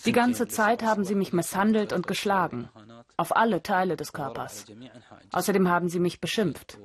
[0.05, 2.69] Die ganze Zeit haben sie mich misshandelt und geschlagen,
[3.17, 4.65] auf alle Teile des Körpers.
[5.31, 6.77] Außerdem haben sie mich beschimpft.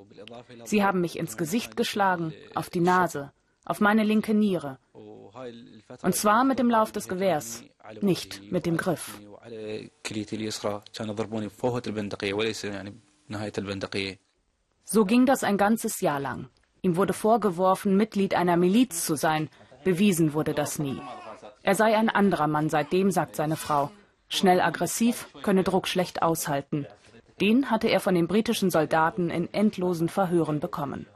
[0.64, 3.32] Sie haben mich ins Gesicht geschlagen, auf die Nase,
[3.64, 4.78] auf meine linke Niere
[6.02, 7.62] und zwar mit dem Lauf des Gewehrs,
[8.00, 9.20] nicht mit dem Griff.
[14.84, 16.48] So ging das ein ganzes Jahr lang.
[16.82, 19.48] Ihm wurde vorgeworfen, Mitglied einer Miliz zu sein.
[19.84, 21.00] Bewiesen wurde das nie.
[21.62, 23.90] Er sei ein anderer Mann seitdem, sagt seine Frau.
[24.28, 26.86] Schnell aggressiv, könne Druck schlecht aushalten.
[27.40, 31.06] Den hatte er von den britischen Soldaten in endlosen Verhören bekommen.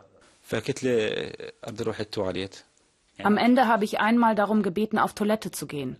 [3.22, 5.96] Am Ende habe ich einmal darum gebeten, auf Toilette zu gehen.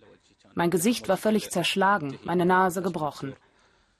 [0.53, 3.35] Mein Gesicht war völlig zerschlagen, meine Nase gebrochen.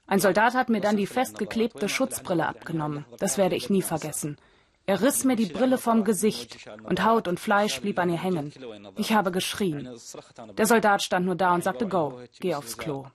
[0.05, 3.05] Ein Soldat hat mir dann die festgeklebte Schutzbrille abgenommen.
[3.19, 4.37] Das werde ich nie vergessen.
[4.85, 8.51] Er riss mir die Brille vom Gesicht und Haut und Fleisch blieb an ihr hängen.
[8.97, 9.89] Ich habe geschrien.
[10.57, 13.05] Der Soldat stand nur da und sagte, go, geh aufs Klo.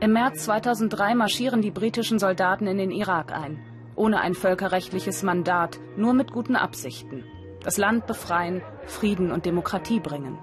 [0.00, 5.78] Im März 2003 marschieren die britischen Soldaten in den Irak ein ohne ein völkerrechtliches Mandat,
[5.96, 7.24] nur mit guten Absichten.
[7.62, 10.38] Das Land befreien, Frieden und Demokratie bringen.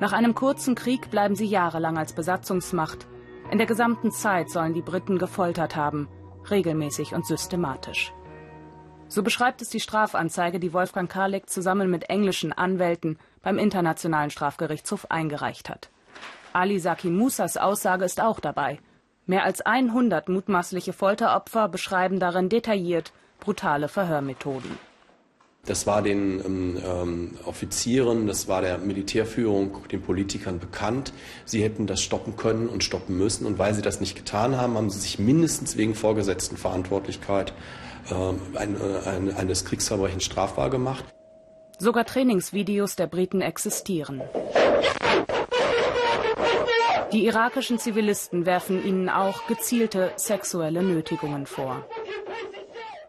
[0.00, 3.06] Nach einem kurzen Krieg bleiben sie jahrelang als Besatzungsmacht.
[3.50, 6.08] In der gesamten Zeit sollen die Briten gefoltert haben,
[6.50, 8.12] regelmäßig und systematisch.
[9.08, 15.10] So beschreibt es die Strafanzeige, die Wolfgang Karlik zusammen mit englischen Anwälten beim Internationalen Strafgerichtshof
[15.10, 15.90] eingereicht hat.
[16.52, 18.78] Ali Saki Musas Aussage ist auch dabei.
[19.26, 24.78] Mehr als 100 mutmaßliche Folteropfer beschreiben darin detailliert brutale Verhörmethoden.
[25.66, 31.12] Das war den ähm, ähm, Offizieren, das war der Militärführung, den Politikern bekannt.
[31.46, 33.46] Sie hätten das stoppen können und stoppen müssen.
[33.46, 37.54] Und weil sie das nicht getan haben, haben sie sich mindestens wegen vorgesetzten Verantwortlichkeit
[38.10, 41.04] äh, ein, ein, eines Kriegsverbrechens strafbar gemacht.
[41.78, 44.22] Sogar Trainingsvideos der Briten existieren.
[47.12, 51.86] Die irakischen Zivilisten werfen ihnen auch gezielte sexuelle Nötigungen vor.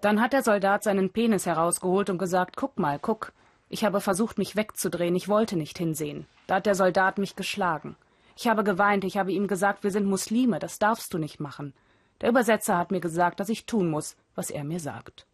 [0.06, 3.34] Dann hat der Soldat seinen Penis herausgeholt und gesagt, guck mal, guck.
[3.70, 6.28] Ich habe versucht, mich wegzudrehen, ich wollte nicht hinsehen.
[6.46, 7.96] Da hat der Soldat mich geschlagen.
[8.38, 11.74] Ich habe geweint, ich habe ihm gesagt, wir sind Muslime, das darfst du nicht machen.
[12.22, 15.26] Der Übersetzer hat mir gesagt, dass ich tun muss, was er mir sagt.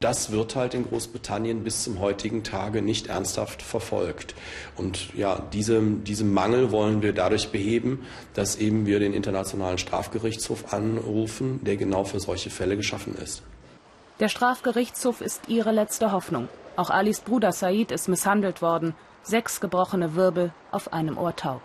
[0.00, 4.34] Das wird halt in Großbritannien bis zum heutigen Tage nicht ernsthaft verfolgt.
[4.74, 10.72] Und ja, diese, diesen Mangel wollen wir dadurch beheben, dass eben wir den Internationalen Strafgerichtshof
[10.72, 13.42] anrufen, der genau für solche Fälle geschaffen ist.
[14.20, 16.48] Der Strafgerichtshof ist ihre letzte Hoffnung.
[16.74, 18.94] Auch Alis Bruder Said ist misshandelt worden.
[19.22, 21.62] Sechs gebrochene Wirbel, auf einem Ohr taub.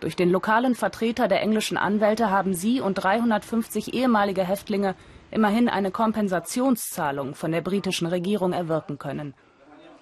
[0.00, 4.94] Durch den lokalen Vertreter der englischen Anwälte haben sie und 350 ehemalige Häftlinge
[5.30, 9.34] immerhin eine Kompensationszahlung von der britischen Regierung erwirken können.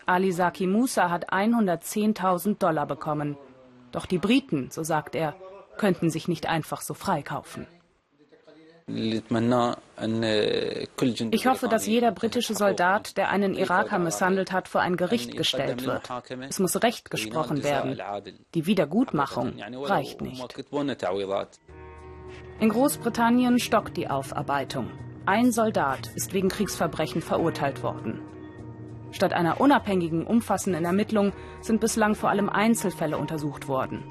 [0.07, 3.37] Ali Saki Musa hat 110.000 Dollar bekommen.
[3.91, 5.35] Doch die Briten, so sagt er,
[5.77, 7.66] könnten sich nicht einfach so freikaufen.
[8.87, 9.22] Ich
[11.47, 16.11] hoffe, dass jeder britische Soldat, der einen Iraker misshandelt hat, vor ein Gericht gestellt wird.
[16.49, 17.99] Es muss Recht gesprochen werden.
[18.55, 19.55] Die Wiedergutmachung
[19.85, 20.55] reicht nicht.
[22.61, 24.91] In Großbritannien stockt die Aufarbeitung.
[25.24, 28.20] Ein Soldat ist wegen Kriegsverbrechen verurteilt worden.
[29.12, 31.32] Statt einer unabhängigen, umfassenden Ermittlung
[31.62, 34.05] sind bislang vor allem Einzelfälle untersucht worden.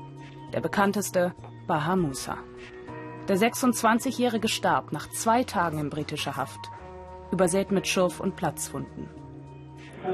[0.53, 1.35] Der bekannteste
[1.67, 2.37] Baha Musa.
[3.27, 6.69] Der 26-Jährige starb nach zwei Tagen in britischer Haft.
[7.31, 9.09] übersät mit Schurf und Platzwunden.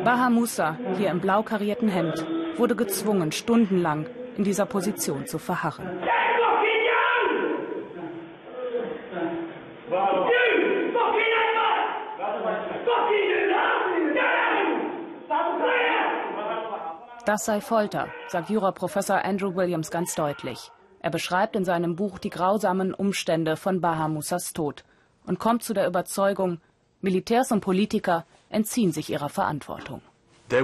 [0.06, 2.26] Baha Musa, hier im blau karierten Hemd,
[2.58, 4.06] wurde gezwungen, stundenlang
[4.38, 6.00] in dieser Position zu verharren.
[17.26, 20.72] Das sei Folter, sagt Juraprofessor Andrew Williams ganz deutlich.
[21.02, 24.84] Er beschreibt in seinem Buch die grausamen Umstände von Baha Musas Tod
[25.26, 26.60] und kommt zu der Überzeugung,
[27.02, 30.02] Militärs und Politiker entziehen sich ihrer Verantwortung.
[30.52, 30.58] Die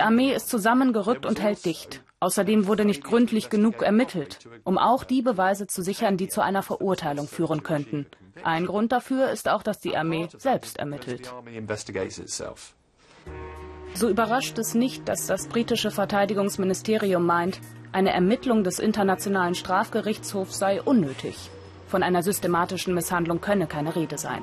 [0.00, 2.02] Armee ist zusammengerückt und hält dicht.
[2.20, 6.62] Außerdem wurde nicht gründlich genug ermittelt, um auch die Beweise zu sichern, die zu einer
[6.62, 8.06] Verurteilung führen könnten.
[8.42, 11.30] Ein Grund dafür ist auch, dass die Armee selbst ermittelt.
[13.94, 17.60] So überrascht es nicht, dass das britische Verteidigungsministerium meint,
[17.94, 21.48] eine Ermittlung des Internationalen Strafgerichtshofs sei unnötig.
[21.86, 24.42] Von einer systematischen Misshandlung könne keine Rede sein.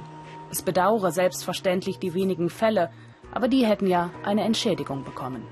[0.50, 2.90] Es bedauere selbstverständlich die wenigen Fälle,
[3.34, 5.46] aber die hätten ja eine Entschädigung bekommen.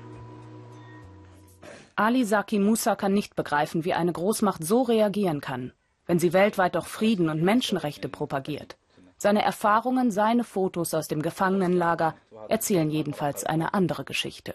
[1.94, 5.74] Ali Saki Musa kann nicht begreifen, wie eine Großmacht so reagieren kann,
[6.06, 8.78] wenn sie weltweit doch Frieden und Menschenrechte propagiert.
[9.18, 12.14] Seine Erfahrungen, seine Fotos aus dem Gefangenenlager
[12.48, 14.54] erzählen jedenfalls eine andere Geschichte.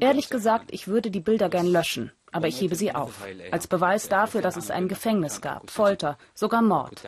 [0.00, 3.24] Ehrlich gesagt, ich würde die Bilder gern löschen, aber ich hebe sie auf.
[3.50, 7.02] Als Beweis dafür, dass es ein Gefängnis gab, Folter, sogar Mord,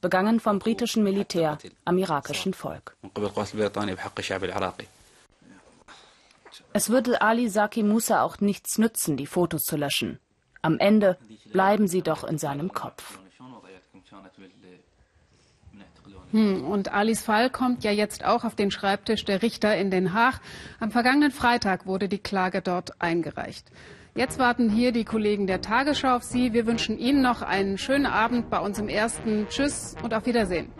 [0.00, 2.96] begangen vom britischen Militär am irakischen Volk.
[6.72, 10.18] Es würde Ali Saki Musa auch nichts nützen, die Fotos zu löschen.
[10.62, 11.18] Am Ende
[11.52, 13.18] bleiben sie doch in seinem Kopf.
[16.34, 20.14] Hm, und Alis Fall kommt ja jetzt auch auf den Schreibtisch der Richter in Den
[20.14, 20.40] Haag.
[20.80, 23.70] Am vergangenen Freitag wurde die Klage dort eingereicht.
[24.16, 26.52] Jetzt warten hier die Kollegen der Tagesschau auf Sie.
[26.52, 29.46] Wir wünschen Ihnen noch einen schönen Abend bei uns im ersten.
[29.48, 30.72] Tschüss und auf Wiedersehen.